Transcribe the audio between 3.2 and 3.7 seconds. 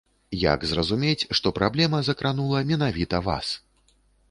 вас?